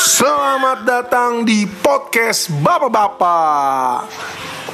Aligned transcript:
Selamat 0.00 0.88
datang 0.88 1.44
di 1.44 1.68
podcast 1.68 2.48
Bapak-Bapak. 2.64 4.08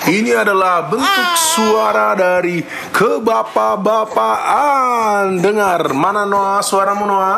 Ini 0.07 0.47
adalah 0.47 0.87
bentuk 0.87 1.31
suara 1.35 2.15
dari 2.15 2.63
kebapak-bapaan. 2.95 5.43
Dengar, 5.43 5.91
mana 5.91 6.23
Noah 6.23 6.63
suaramu 6.63 7.03
Noah? 7.03 7.35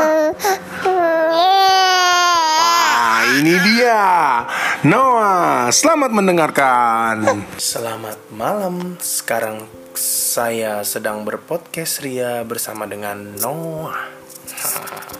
Ah, 2.52 3.24
ini 3.32 3.56
dia. 3.64 4.44
Noah, 4.84 5.72
selamat 5.72 6.12
mendengarkan. 6.12 7.48
Selamat 7.56 8.20
malam. 8.28 9.00
Sekarang 9.00 9.87
saya 9.98 10.86
sedang 10.86 11.26
berpodcast 11.26 12.06
Ria 12.06 12.46
bersama 12.46 12.86
dengan 12.86 13.34
Noah. 13.42 14.00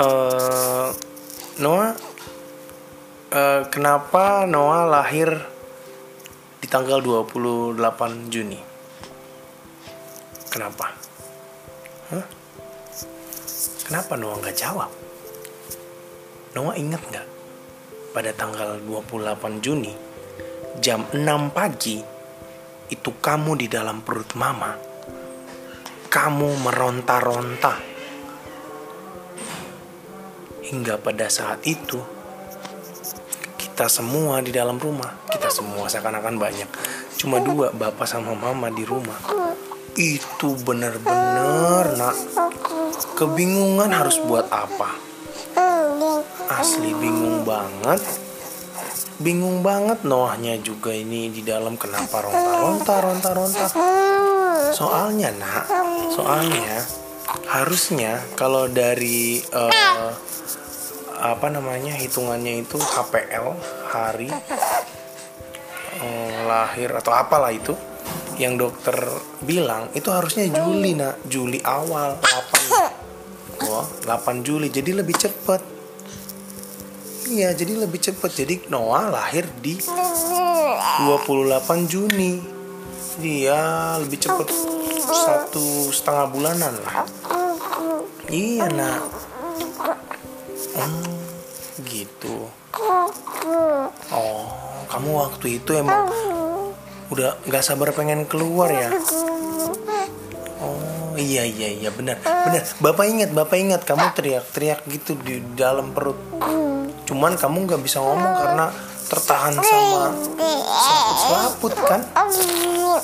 Eh, 0.00 0.88
Noah, 1.60 1.92
eh, 3.28 3.62
kenapa 3.68 4.48
Noah 4.48 4.88
lahir 4.88 5.28
di 6.56 6.64
tanggal 6.64 7.04
28 7.04 8.32
Juni? 8.32 8.56
Kenapa? 10.48 10.96
Hah? 12.16 12.24
Kenapa 13.84 14.16
Noah 14.16 14.40
nggak 14.40 14.56
jawab? 14.56 14.88
Noah 16.56 16.80
ingat 16.80 17.02
nggak? 17.04 17.26
Pada 18.16 18.30
tanggal 18.32 18.80
28 18.80 19.60
Juni, 19.60 19.92
jam 20.80 21.04
6 21.12 21.52
pagi, 21.52 22.00
itu 22.90 23.10
kamu 23.22 23.54
di 23.54 23.66
dalam 23.70 24.02
perut 24.02 24.34
mama. 24.34 24.74
Kamu 26.10 26.58
meronta-ronta. 26.66 27.78
Hingga 30.66 30.98
pada 30.98 31.30
saat 31.30 31.62
itu, 31.66 31.98
kita 33.58 33.86
semua 33.86 34.42
di 34.42 34.50
dalam 34.50 34.76
rumah, 34.76 35.22
kita 35.30 35.50
semua 35.50 35.86
seakan-akan 35.86 36.36
banyak. 36.36 36.68
Cuma 37.14 37.38
dua, 37.38 37.70
bapak 37.70 38.06
sama 38.10 38.34
mama 38.34 38.70
di 38.74 38.82
rumah. 38.82 39.18
Itu 39.94 40.58
bener-bener 40.62 41.94
nak. 41.94 42.16
Kebingungan 43.14 43.90
harus 43.94 44.18
buat 44.22 44.50
apa. 44.50 44.94
Asli 46.50 46.90
bingung 46.98 47.46
banget. 47.46 48.29
Bingung 49.20 49.60
banget 49.60 50.00
Noahnya 50.08 50.56
juga 50.64 50.96
ini 50.96 51.28
di 51.28 51.44
dalam 51.44 51.76
kenapa 51.76 52.24
ronta-ronta 52.24 52.94
ronta-ronta. 53.04 53.64
Soalnya 54.72 55.28
nak, 55.36 55.68
soalnya 56.16 56.80
harusnya 57.44 58.16
kalau 58.32 58.64
dari 58.64 59.44
eh, 59.44 60.10
apa 61.20 61.46
namanya 61.52 61.92
hitungannya 62.00 62.64
itu 62.64 62.80
HPL 62.80 63.46
hari 63.92 64.32
eh, 66.00 66.36
lahir 66.48 66.88
atau 66.96 67.12
apalah 67.12 67.52
itu 67.52 67.76
yang 68.40 68.56
dokter 68.56 68.96
bilang 69.44 69.92
itu 69.92 70.08
harusnya 70.08 70.48
Juli 70.48 70.96
nak. 70.96 71.20
Juli 71.28 71.60
awal 71.60 72.16
8 72.24 73.68
Wah, 73.68 73.84
8 74.08 74.40
Juli. 74.40 74.72
Jadi 74.72 74.96
lebih 74.96 75.12
cepet 75.12 75.79
Iya 77.30 77.54
jadi 77.54 77.78
lebih 77.78 78.02
cepet 78.02 78.42
Jadi 78.42 78.54
Noah 78.74 79.14
lahir 79.14 79.46
di 79.62 79.78
28 79.78 81.14
Juni 81.86 82.42
Dia 83.22 83.94
lebih 84.02 84.18
cepet 84.18 84.50
Satu 84.98 85.94
setengah 85.94 86.26
bulanan 86.26 86.74
lah 86.82 87.06
Iya 88.26 88.66
nak 88.74 89.30
Hmm, 90.70 91.18
gitu. 91.82 92.46
Oh, 94.14 94.46
kamu 94.86 95.10
waktu 95.18 95.58
itu 95.58 95.74
emang 95.74 96.06
udah 97.10 97.34
nggak 97.42 97.64
sabar 97.64 97.90
pengen 97.90 98.22
keluar 98.30 98.70
ya? 98.70 98.94
Oh, 100.62 101.18
iya 101.18 101.42
iya 101.42 101.74
iya 101.74 101.90
benar 101.90 102.22
benar. 102.22 102.62
Bapak 102.78 103.04
ingat 103.10 103.34
bapak 103.34 103.58
ingat 103.58 103.82
kamu 103.82 104.14
teriak-teriak 104.14 104.86
gitu 104.88 105.18
di 105.18 105.42
dalam 105.58 105.90
perut. 105.90 106.16
Cuman 107.10 107.34
kamu 107.34 107.66
nggak 107.66 107.82
bisa 107.82 107.98
ngomong 107.98 108.32
karena 108.38 108.70
tertahan 109.10 109.58
sama 109.58 110.14
selaput-selaput 110.70 111.74
kan? 111.82 112.00
Aduh, 112.14 113.02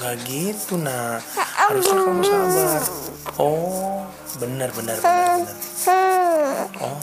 nggak 0.00 0.14
gitu 0.24 0.80
nah. 0.80 1.20
Harusnya 1.36 2.00
kamu 2.08 2.24
sabar. 2.24 2.80
Oh, 3.36 4.08
benar 4.40 4.72
benar 4.72 4.96
benar 4.96 5.44
benar. 5.44 5.56
Oh, 6.80 6.96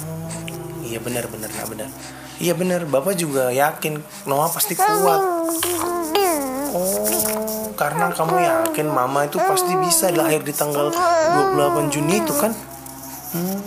iya 0.82 0.98
benar 0.98 1.30
benar 1.30 1.50
nah 1.54 1.70
benar. 1.70 1.90
Iya 2.38 2.54
benar, 2.54 2.86
Bapak 2.86 3.18
juga 3.18 3.50
yakin 3.50 3.98
Noah 4.30 4.50
pasti 4.54 4.78
kuat. 4.78 5.22
Oh, 6.74 7.70
karena 7.74 8.14
kamu 8.14 8.36
yakin 8.42 8.90
Mama 8.90 9.26
itu 9.26 9.42
pasti 9.42 9.74
bisa 9.78 10.14
lahir 10.14 10.46
di 10.46 10.54
tanggal 10.54 10.94
28 10.94 11.94
Juni 11.94 12.22
itu 12.22 12.34
kan? 12.38 12.54
Hmm. 13.34 13.58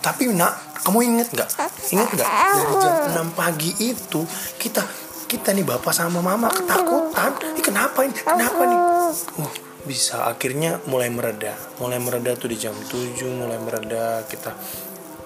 Tapi 0.00 0.32
nak, 0.32 0.71
kamu 0.82 0.98
inget 1.06 1.28
nggak? 1.30 1.50
Ingat 1.94 2.08
nggak 2.14 2.28
dari 2.28 2.74
jam 2.82 2.94
6 3.32 3.38
pagi 3.38 3.70
itu 3.80 4.20
kita 4.58 4.82
kita 5.30 5.54
nih 5.56 5.64
bapak 5.64 5.94
sama 5.96 6.20
mama 6.20 6.52
ketakutan. 6.52 7.32
Ini 7.56 7.60
kenapa 7.64 7.98
ini? 8.04 8.14
Kenapa 8.18 8.62
nih? 8.66 8.78
Uh, 9.40 9.52
bisa 9.82 10.30
akhirnya 10.30 10.78
mulai 10.86 11.10
mereda 11.10 11.58
mulai 11.82 11.98
mereda 11.98 12.38
tuh 12.38 12.46
di 12.46 12.54
jam 12.54 12.74
7 12.74 13.18
mulai 13.34 13.58
mereda 13.58 14.22
kita 14.30 14.54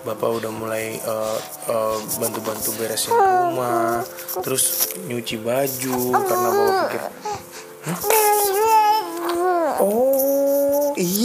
bapak 0.00 0.30
udah 0.32 0.52
mulai 0.54 0.96
uh, 1.04 1.38
uh, 1.68 1.98
bantu-bantu 2.16 2.72
beresin 2.80 3.12
rumah 3.12 4.00
terus 4.40 4.96
nyuci 5.04 5.36
baju 5.44 5.98
karena 6.24 6.48
bapak 6.48 6.74
pikir 6.88 7.02
"Hah? 7.84 7.98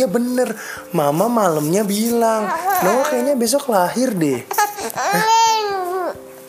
Iya 0.01 0.09
bener. 0.09 0.57
Mama 0.89 1.29
malamnya 1.29 1.85
bilang 1.85 2.49
Noah 2.81 3.05
kayaknya 3.05 3.37
besok 3.37 3.69
lahir 3.69 4.09
deh. 4.17 4.41
Hah? 4.97 5.21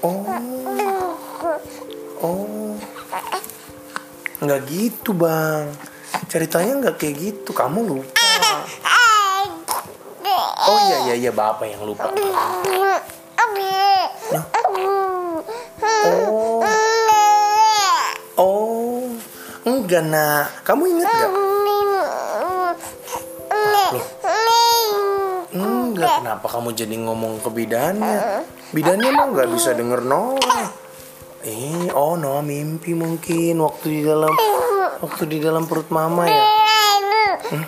oh. 0.00 0.24
Oh. 2.24 2.72
Nggak 4.40 4.60
gitu 4.72 5.12
bang. 5.12 5.68
Ceritanya 6.32 6.72
nggak 6.80 6.96
kayak 6.96 7.16
gitu. 7.20 7.52
Kamu 7.52 7.84
lupa. 7.84 8.24
Oh 10.62 10.78
iya 10.88 10.96
iya 11.12 11.14
iya. 11.28 11.32
Bapak 11.34 11.68
yang 11.68 11.84
lupa. 11.84 12.08
Nah. 14.32 14.44
oh. 16.08 16.64
Oh. 18.40 19.04
Enggak 19.68 20.08
nak. 20.08 20.64
Kamu 20.64 20.88
ingat 20.88 21.10
nggak 21.12 21.51
kenapa 26.22 26.46
kamu 26.46 26.70
jadi 26.78 26.94
ngomong 27.02 27.42
ke 27.42 27.50
bidannya? 27.50 28.46
Bidannya 28.70 29.10
mah 29.10 29.26
nggak 29.34 29.50
bisa 29.58 29.74
denger 29.74 30.06
Noah. 30.06 30.70
Eh 31.42 31.90
oh 31.98 32.14
Noah 32.14 32.46
mimpi 32.46 32.94
mungkin 32.94 33.58
waktu 33.58 33.86
di 33.90 34.00
dalam 34.06 34.30
waktu 35.02 35.22
di 35.26 35.42
dalam 35.42 35.66
perut 35.66 35.90
mama 35.90 36.30
ya? 36.30 36.46
Hmm? 37.50 37.66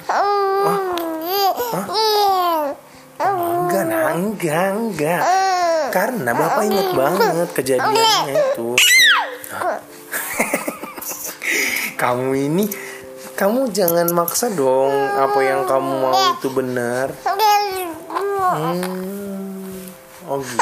Enggak 3.19 4.15
enggak 4.15 4.67
enggak. 4.71 5.23
Karena 5.91 6.31
bapak 6.31 6.63
ingat 6.71 6.95
banget 6.95 7.49
kejadiannya 7.59 8.39
itu. 8.39 8.79
Kamu 11.99 12.39
ini 12.39 12.71
kamu 13.35 13.75
jangan 13.75 14.07
maksa 14.15 14.47
dong 14.55 14.95
apa 14.95 15.43
yang 15.43 15.67
kamu 15.67 15.91
mau 16.07 16.15
itu 16.15 16.49
benar 16.55 17.11
hmm. 18.53 20.29
oh 20.29 20.39
gitu 20.45 20.61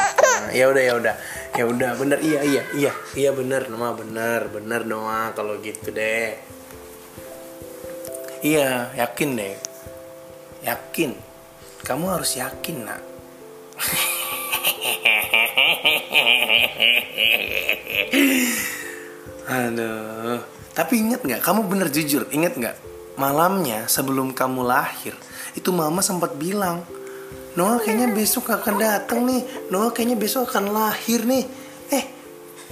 ya 0.53 0.65
udah 0.69 0.83
ya 0.83 0.95
udah 1.01 1.15
ya 1.53 1.65
udah 1.69 1.91
bener 1.97 2.19
iya 2.21 2.41
iya 2.45 2.63
iya 2.77 2.93
iya 3.17 3.31
bener 3.33 3.69
Noah 3.69 3.93
bener 3.97 4.49
bener 4.53 4.85
Noah 4.85 5.33
kalau 5.35 5.59
gitu 5.61 5.91
deh 5.93 6.37
iya 8.45 8.93
yakin 8.97 9.37
deh 9.37 9.57
yakin 10.63 11.17
kamu 11.83 12.05
harus 12.15 12.39
yakin 12.39 12.87
nak 12.87 13.03
Aduh. 19.53 20.41
Tapi 20.73 20.95
inget 20.97 21.21
nggak? 21.21 21.43
Kamu 21.45 21.69
bener 21.69 21.93
jujur. 21.93 22.25
Inget 22.33 22.57
nggak? 22.57 22.77
Malamnya 23.21 23.85
sebelum 23.91 24.33
kamu 24.33 24.65
lahir, 24.65 25.13
itu 25.53 25.69
mama 25.69 26.01
sempat 26.01 26.33
bilang, 26.41 26.81
Noah 27.53 27.85
kayaknya 27.85 28.09
besok 28.17 28.49
akan 28.49 28.81
datang 28.81 29.29
nih. 29.29 29.45
Noah 29.69 29.93
kayaknya 29.93 30.17
besok 30.17 30.49
akan 30.49 30.73
lahir 30.73 31.21
nih. 31.29 31.45
Eh 31.93 32.05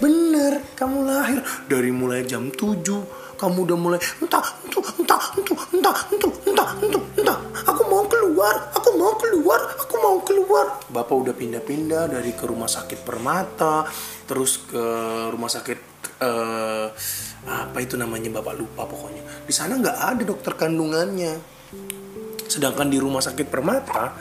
bener 0.01 0.65
kamu 0.73 1.05
lahir 1.05 1.45
dari 1.69 1.93
mulai 1.93 2.25
jam 2.25 2.49
7 2.49 3.37
kamu 3.37 3.69
udah 3.69 3.77
mulai 3.77 4.01
entah 4.25 4.41
entah 4.65 4.89
entah 4.97 5.21
entah 5.37 5.57
entah 5.77 5.97
entah 6.09 6.33
entah 6.49 6.69
entah 6.81 7.05
entah. 7.21 7.39
Aku 7.69 7.83
mau 7.93 8.09
keluar 8.09 8.73
aku 8.73 8.89
mau 8.97 9.13
keluar 9.21 9.61
aku 9.77 9.95
mau 10.01 10.17
keluar. 10.25 10.67
Bapak 10.89 11.17
udah 11.29 11.35
pindah-pindah 11.37 12.17
dari 12.17 12.33
ke 12.33 12.49
rumah 12.49 12.69
sakit 12.69 13.05
permata 13.05 13.85
terus 14.25 14.65
ke 14.65 14.85
rumah 15.29 15.53
sakit 15.53 15.79
uh, 16.25 16.89
apa 17.45 17.79
itu 17.85 18.01
namanya 18.01 18.41
bapak 18.41 18.57
lupa 18.57 18.89
pokoknya. 18.89 19.45
Di 19.45 19.53
sana 19.53 19.77
nggak 19.77 19.99
ada 20.17 20.23
dokter 20.25 20.57
kandungannya. 20.57 21.37
Sedangkan 22.49 22.89
di 22.89 22.97
rumah 22.97 23.21
sakit 23.21 23.47
permata 23.47 24.17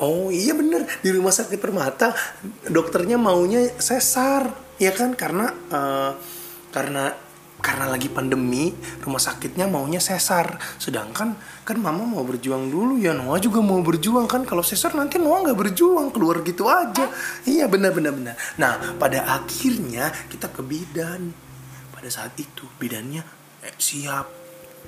Oh 0.00 0.32
iya 0.32 0.56
bener. 0.56 0.88
Di 1.04 1.12
rumah 1.12 1.30
sakit 1.30 1.60
Permata 1.60 2.16
dokternya 2.64 3.20
maunya 3.20 3.68
sesar 3.76 4.48
ya 4.80 4.96
kan? 4.96 5.12
Karena 5.12 5.52
eh, 5.52 6.12
karena 6.72 7.12
karena 7.60 7.92
lagi 7.92 8.08
pandemi 8.08 8.72
rumah 9.04 9.20
sakitnya 9.20 9.68
maunya 9.68 10.00
sesar. 10.00 10.56
Sedangkan 10.80 11.36
kan 11.68 11.76
mama 11.76 12.08
mau 12.08 12.24
berjuang 12.24 12.72
dulu 12.72 12.96
ya 12.96 13.12
Noah 13.12 13.36
juga 13.36 13.60
mau 13.60 13.76
berjuang 13.84 14.24
kan? 14.24 14.48
Kalau 14.48 14.64
sesar 14.64 14.96
nanti 14.96 15.20
Noah 15.20 15.44
nggak 15.44 15.58
berjuang 15.68 16.08
keluar 16.08 16.40
gitu 16.40 16.64
aja. 16.64 17.04
Iya 17.44 17.68
benar 17.68 17.92
benar 17.92 18.16
benar 18.16 18.34
nah 18.56 18.80
pada 18.96 19.28
akhirnya 19.28 20.08
kita 20.32 20.48
ke 20.48 20.64
bidan. 20.64 21.36
Pada 21.92 22.08
saat 22.08 22.32
itu 22.40 22.64
bidannya 22.80 23.20
eh, 23.60 23.76
siap 23.76 24.39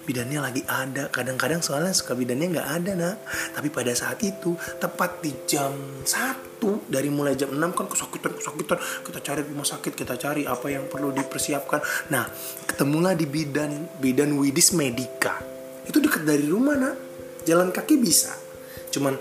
bidannya 0.03 0.39
lagi 0.43 0.63
ada. 0.67 1.09
Kadang-kadang 1.09 1.63
soalnya 1.63 1.95
suka 1.95 2.19
bidannya 2.19 2.59
nggak 2.59 2.69
ada 2.83 2.93
nak. 2.99 3.17
Tapi 3.55 3.69
pada 3.71 3.95
saat 3.95 4.19
itu 4.23 4.55
tepat 4.83 5.23
di 5.23 5.33
jam 5.47 5.73
satu 6.03 6.87
dari 6.91 7.09
mulai 7.09 7.39
jam 7.39 7.55
6 7.55 7.59
kan 7.75 7.87
kesakitan 7.87 8.33
kesakitan. 8.35 8.79
Kita 8.79 9.19
cari 9.23 9.41
rumah 9.47 9.67
sakit 9.67 9.93
kita 9.95 10.15
cari 10.19 10.43
apa 10.47 10.67
yang 10.71 10.91
perlu 10.91 11.15
dipersiapkan. 11.15 12.11
Nah 12.11 12.27
ketemulah 12.67 13.15
di 13.15 13.27
bidan 13.27 13.99
bidan 14.03 14.35
Widis 14.39 14.75
Medika 14.75 15.39
itu 15.87 15.99
dekat 16.03 16.27
dari 16.27 16.47
rumah 16.47 16.75
nak. 16.79 16.97
Jalan 17.43 17.75
kaki 17.75 17.99
bisa. 17.99 18.31
Cuman 18.95 19.19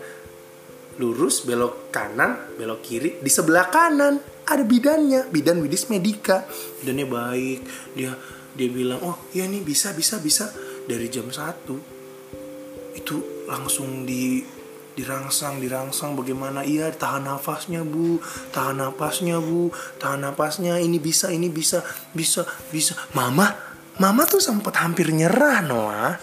lurus 1.02 1.48
belok 1.48 1.90
kanan 1.90 2.54
belok 2.60 2.86
kiri 2.86 3.18
di 3.18 3.32
sebelah 3.32 3.70
kanan 3.74 4.22
ada 4.46 4.64
bidannya. 4.66 5.30
Bidan 5.30 5.62
Widis 5.62 5.90
Medika 5.90 6.46
bidannya 6.82 7.06
baik. 7.10 7.60
Dia 7.98 8.14
dia 8.56 8.68
bilang 8.68 9.00
oh 9.04 9.18
iya 9.32 9.48
nih 9.48 9.64
bisa 9.64 9.96
bisa 9.96 10.20
bisa. 10.20 10.52
Dari 10.82 11.08
jam 11.14 11.30
1 11.30 12.98
itu 12.98 13.46
langsung 13.48 14.04
di 14.04 14.44
dirangsang 14.92 15.64
dirangsang 15.64 16.20
bagaimana? 16.20 16.68
Iya 16.68 16.92
tahan 16.92 17.28
nafasnya 17.30 17.86
bu. 17.86 18.20
Tahan 18.52 18.82
nafasnya 18.82 19.40
bu. 19.40 19.72
Tahan 20.02 20.28
nafasnya. 20.28 20.82
Ini 20.82 20.98
bisa 21.00 21.32
ini 21.32 21.48
bisa 21.48 21.80
bisa 22.12 22.44
bisa. 22.74 22.98
Mama 23.16 23.48
mama 24.02 24.24
tuh 24.28 24.42
sempat 24.44 24.76
hampir 24.82 25.12
nyerah 25.14 25.64
Noah. 25.64 26.18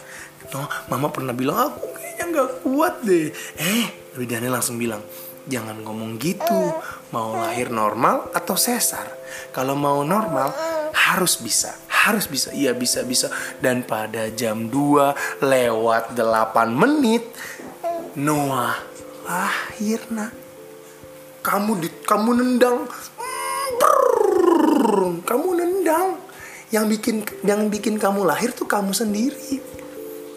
Noah 0.52 0.68
mama 0.92 1.08
pernah 1.08 1.32
bilang 1.32 1.72
aku 1.72 1.96
kayaknya 1.96 2.24
nggak 2.28 2.50
kuat 2.66 2.94
deh. 3.04 3.32
Eh 3.56 3.84
bidannya 4.18 4.50
langsung 4.52 4.76
bilang 4.76 5.00
jangan 5.48 5.80
ngomong 5.80 6.20
gitu. 6.20 6.76
Mau 7.14 7.40
lahir 7.40 7.72
normal 7.72 8.28
atau 8.36 8.52
sesar? 8.52 9.08
Kalau 9.54 9.72
mau 9.72 10.04
normal 10.04 10.52
harus 10.92 11.40
bisa 11.40 11.72
harus 12.08 12.24
bisa 12.24 12.48
iya 12.56 12.72
bisa 12.72 13.04
bisa. 13.04 13.28
Dan 13.60 13.84
pada 13.84 14.32
jam 14.32 14.72
2 14.72 15.44
lewat 15.44 16.16
8 16.16 16.72
menit 16.72 17.28
Noah 18.16 18.74
lahir 19.28 20.00
nak 20.08 20.32
kamu 21.44 21.72
di 21.84 21.88
kamu 22.02 22.30
nendang. 22.34 22.88
Brrrr, 23.78 25.22
kamu 25.22 25.48
nendang. 25.54 26.08
Yang 26.68 26.84
bikin 26.96 27.16
yang 27.44 27.72
bikin 27.72 27.96
kamu 27.96 28.24
lahir 28.24 28.52
tuh 28.52 28.68
kamu 28.68 28.92
sendiri. 28.92 29.60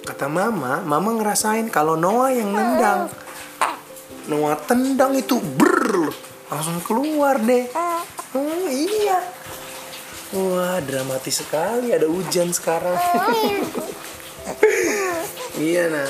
Kata 0.06 0.28
mama 0.28 0.84
mama 0.84 1.10
ngerasain 1.18 1.72
kalau 1.72 1.96
Noah 1.96 2.32
yang 2.32 2.52
nendang. 2.52 3.12
Noah 4.30 4.56
tendang 4.64 5.18
itu 5.18 5.42
ber 5.42 6.12
langsung 6.52 6.80
keluar 6.84 7.40
deh. 7.40 7.68
Oh 8.36 8.68
iya 8.72 9.41
wah 10.36 10.80
dramatis 10.84 11.44
sekali. 11.44 11.92
Ada 11.96 12.08
hujan 12.08 12.52
sekarang. 12.52 12.98
Iya 15.62 15.94
nah 15.94 16.10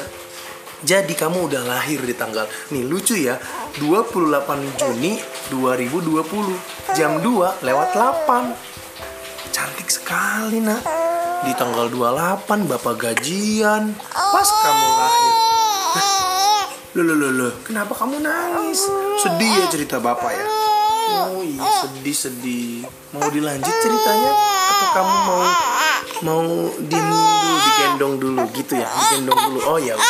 jadi 0.82 1.14
kamu 1.14 1.46
udah 1.46 1.62
lahir 1.62 2.02
di 2.02 2.18
tanggal. 2.18 2.50
Nih 2.74 2.82
lucu 2.82 3.14
ya. 3.14 3.38
28 3.78 4.82
Juni 4.82 5.22
2020 5.54 6.98
jam 6.98 7.22
2 7.22 7.62
lewat 7.62 7.90
8 7.94 9.54
cantik 9.54 9.90
sekali 9.94 10.58
nak. 10.58 10.82
Di 11.46 11.54
tanggal 11.54 11.86
28 11.86 12.66
bapak 12.66 12.96
gajian. 12.98 13.94
Pas 14.10 14.50
kamu 14.50 14.88
lahir. 14.98 15.36
Loh, 16.92 17.08
loh, 17.08 17.32
loh, 17.32 17.54
kenapa 17.64 17.96
kamu 17.96 18.20
nangis? 18.20 18.84
Sedih 19.24 19.64
ya 19.64 19.66
cerita 19.72 19.96
bapak 20.04 20.28
ya? 20.36 20.61
Oh 21.10 21.42
iya, 21.42 21.66
sedih, 21.86 22.16
sedih. 22.16 22.86
Mau 23.16 23.28
dilanjut 23.32 23.76
ceritanya? 23.82 24.32
Atau 24.70 24.88
kamu 24.94 25.16
mau 25.26 25.42
mau 26.22 26.46
diem 26.86 27.10
dulu, 27.10 27.54
digendong 27.66 28.14
dulu 28.22 28.42
gitu 28.54 28.74
ya? 28.78 28.88
Digendong 28.88 29.40
dulu. 29.50 29.60
Oh 29.66 29.78
ya 29.82 29.98
udah. 29.98 30.10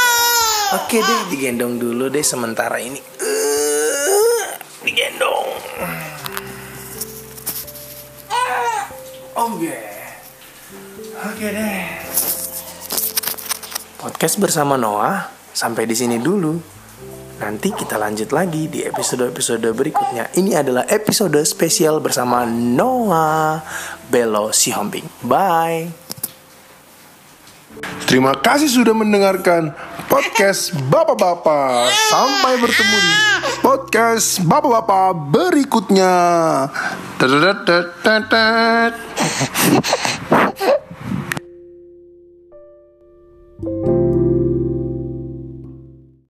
Oke 0.82 1.04
deh, 1.04 1.22
digendong 1.32 1.80
dulu 1.80 2.08
deh 2.12 2.24
sementara 2.24 2.80
ini. 2.80 3.00
Eh, 3.20 4.48
digendong. 4.88 5.50
Oke. 9.32 9.76
Oke 11.22 11.48
deh. 11.52 11.82
Podcast 14.02 14.36
bersama 14.42 14.76
Noah 14.76 15.30
sampai 15.54 15.86
di 15.86 15.96
sini 15.96 16.18
dulu. 16.18 16.81
Nanti 17.42 17.74
kita 17.74 17.98
lanjut 17.98 18.30
lagi 18.30 18.70
di 18.70 18.86
episode-episode 18.86 19.66
berikutnya. 19.74 20.30
Ini 20.38 20.62
adalah 20.62 20.86
episode 20.86 21.42
spesial 21.42 21.98
bersama 21.98 22.46
Noah 22.46 23.66
Belo 24.14 24.54
Sihombing. 24.54 25.10
Bye. 25.26 25.90
Terima 28.06 28.38
kasih 28.38 28.70
sudah 28.70 28.94
mendengarkan 28.94 29.74
podcast 30.06 30.70
Bapak-Bapak. 30.94 31.90
Sampai 32.14 32.62
bertemu 32.62 32.98
di 33.02 33.14
podcast 33.66 34.38
Bapak-Bapak 34.46 35.34
berikutnya. 35.34 36.14